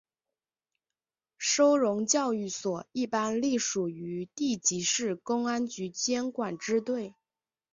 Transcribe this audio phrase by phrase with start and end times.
[1.37, 7.13] 收容教育所一般隶属于地级市公安局监管支队。